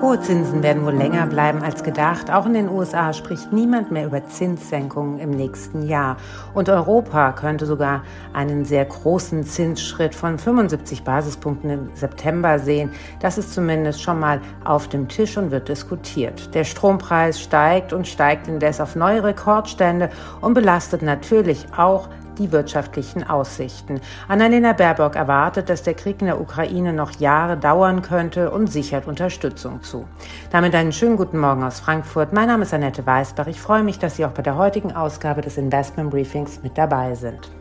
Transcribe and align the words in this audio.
Hohe 0.00 0.20
Zinsen 0.20 0.62
werden 0.62 0.86
wohl 0.86 0.94
länger 0.94 1.26
bleiben 1.26 1.60
als 1.60 1.82
gedacht. 1.82 2.30
Auch 2.30 2.46
in 2.46 2.54
den 2.54 2.68
USA 2.68 3.12
spricht 3.12 3.52
niemand 3.52 3.90
mehr 3.90 4.06
über 4.06 4.24
Zinssenkungen 4.28 5.18
im 5.18 5.32
nächsten 5.32 5.82
Jahr. 5.82 6.18
Und 6.54 6.68
Europa 6.68 7.32
könnte 7.32 7.66
sogar 7.66 8.04
einen 8.32 8.64
sehr 8.64 8.84
großen 8.84 9.42
Zinsschritt 9.42 10.14
von 10.14 10.38
75 10.38 11.02
Basispunkten 11.02 11.70
im 11.70 11.90
September 11.94 12.60
sehen. 12.60 12.92
Das 13.18 13.38
ist 13.38 13.52
zumindest 13.52 14.00
schon 14.00 14.20
mal 14.20 14.40
auf 14.64 14.86
dem 14.86 15.08
Tisch 15.08 15.36
und 15.36 15.50
wird 15.50 15.68
diskutiert. 15.68 16.54
Der 16.54 16.62
Strompreis 16.62 17.40
steigt 17.40 17.92
und 17.92 18.06
steigt 18.06 18.46
indes 18.46 18.80
auf 18.80 18.94
neue 18.94 19.24
Rekordstände 19.24 20.10
und 20.40 20.54
belastet 20.54 21.02
natürlich 21.02 21.66
auch 21.76 22.08
die 22.38 22.52
wirtschaftlichen 22.52 23.28
Aussichten. 23.28 24.00
Annalena 24.28 24.72
Baerbock 24.72 25.16
erwartet, 25.16 25.68
dass 25.68 25.82
der 25.82 25.94
Krieg 25.94 26.20
in 26.20 26.26
der 26.26 26.40
Ukraine 26.40 26.92
noch 26.92 27.18
Jahre 27.20 27.56
dauern 27.56 28.02
könnte 28.02 28.50
und 28.50 28.68
sichert 28.72 29.06
Unterstützung 29.06 29.82
zu. 29.82 30.06
Damit 30.50 30.74
einen 30.74 30.92
schönen 30.92 31.16
guten 31.16 31.38
Morgen 31.38 31.64
aus 31.64 31.80
Frankfurt. 31.80 32.32
Mein 32.32 32.48
Name 32.48 32.62
ist 32.62 32.74
Annette 32.74 33.04
Weißbach. 33.04 33.46
Ich 33.46 33.60
freue 33.60 33.82
mich, 33.82 33.98
dass 33.98 34.16
Sie 34.16 34.24
auch 34.24 34.30
bei 34.30 34.42
der 34.42 34.56
heutigen 34.56 34.92
Ausgabe 34.92 35.40
des 35.40 35.58
Investment 35.58 36.10
Briefings 36.10 36.62
mit 36.62 36.78
dabei 36.78 37.14
sind. 37.14 37.57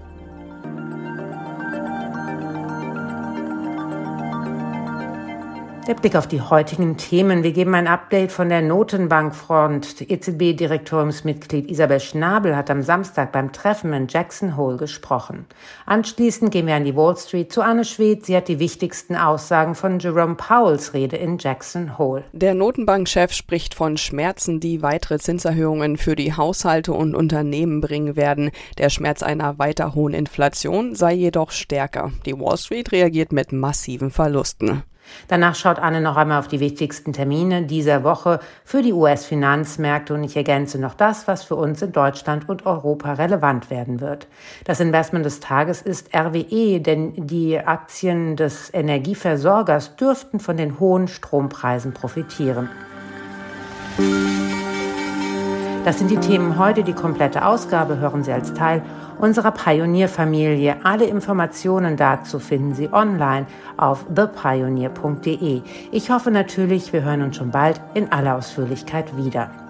Der 5.88 5.94
Blick 5.94 6.18
auf 6.18 6.28
die 6.28 6.42
heutigen 6.42 6.98
Themen. 6.98 7.44
Wir 7.44 7.54
geben 7.54 7.74
ein 7.74 7.88
Update 7.88 8.34
von 8.34 8.50
der 8.50 8.62
Notenbankfront. 8.62 10.02
EZB-Direktoriumsmitglied 10.02 11.72
Isabel 11.72 12.02
Schnabel 12.02 12.58
hat 12.58 12.70
am 12.70 12.82
Samstag 12.82 13.32
beim 13.32 13.54
Treffen 13.54 13.94
in 13.94 14.10
Jackson 14.10 14.58
Hole 14.58 14.76
gesprochen. 14.76 15.46
Anschließend 15.86 16.52
gehen 16.52 16.68
wir 16.68 16.76
an 16.76 16.84
die 16.84 16.98
Wall 16.98 17.16
Street 17.16 17.54
zu 17.54 17.62
Anne 17.62 17.86
Schwedt. 17.86 18.26
Sie 18.26 18.36
hat 18.36 18.50
die 18.50 18.60
wichtigsten 18.60 19.16
Aussagen 19.16 19.76
von 19.76 20.00
Jerome 20.00 20.36
Powells 20.36 20.94
Rede 20.94 21.16
in 21.16 21.38
Jackson 21.38 21.98
Hole. 21.98 22.26
Der 22.34 22.54
Notenbankchef 22.54 23.32
spricht 23.32 23.74
von 23.74 23.96
Schmerzen, 23.96 24.60
die 24.60 24.82
weitere 24.82 25.20
Zinserhöhungen 25.20 25.96
für 25.96 26.18
die 26.18 26.34
Haushalte 26.34 26.92
und 26.92 27.16
Unternehmen 27.16 27.80
bringen 27.80 28.18
werden. 28.18 28.52
Der 28.78 28.90
Schmerz 28.90 29.24
einer 29.24 29.58
weiter 29.58 29.96
hohen 29.96 30.14
Inflation 30.14 30.96
sei 30.96 31.14
jedoch 31.14 31.52
stärker. 31.52 32.12
Die 32.26 32.38
Wall 32.38 32.58
Street 32.58 32.92
reagiert 32.92 33.32
mit 33.32 33.54
massiven 33.54 34.12
Verlusten. 34.12 34.84
Danach 35.28 35.56
schaut 35.56 35.80
Anne 35.80 36.02
noch 36.02 36.18
einmal 36.18 36.40
auf 36.40 36.48
die 36.48 36.60
wichtigsten 36.60 37.14
Termine 37.14 37.64
dieser 37.64 38.04
Woche 38.04 38.40
für 38.64 38.82
die 38.82 38.94
US-Finanzmärkte 38.94 40.14
und 40.14 40.24
ich 40.24 40.36
ergänze 40.36 40.80
noch 40.80 40.94
das, 40.94 41.28
was 41.28 41.44
für 41.44 41.56
uns 41.56 41.82
in 41.82 41.92
Deutschland 41.92 42.48
und 42.50 42.66
Europa 42.66 43.14
relevant 43.14 43.70
werden 43.70 44.02
wird. 44.02 44.28
Das 44.66 44.80
Investment 44.80 45.26
des 45.26 45.40
Tages 45.40 45.82
ist 45.82 46.16
RWE, 46.16 46.80
denn 46.80 47.14
die 47.28 47.60
Aktien 47.60 48.36
des 48.36 48.74
Energieversorgers 48.74 49.96
dürften 49.96 50.40
von 50.40 50.58
den 50.58 50.80
hohen 50.80 51.08
Strompreisen 51.08 51.94
profitieren. 51.94 52.70
Das 55.88 56.00
sind 56.00 56.12
die 56.12 56.18
Themen 56.18 56.58
heute. 56.58 56.84
Die 56.84 56.92
komplette 56.92 57.46
Ausgabe 57.46 58.00
hören 58.00 58.22
Sie 58.22 58.34
als 58.34 58.54
Teil 58.54 58.82
unserer 59.20 59.52
Pionierfamilie. 59.52 60.76
Alle 60.84 61.06
Informationen 61.06 61.96
dazu 61.96 62.40
finden 62.40 62.76
Sie 62.76 62.92
online 62.92 63.46
auf 63.78 64.06
thepioneer.de. 64.14 65.62
Ich 65.94 66.10
hoffe 66.10 66.30
natürlich, 66.30 66.92
wir 66.92 67.04
hören 67.04 67.22
uns 67.22 67.38
schon 67.38 67.52
bald 67.52 67.80
in 67.94 68.12
aller 68.12 68.36
Ausführlichkeit 68.36 69.16
wieder. 69.16 69.67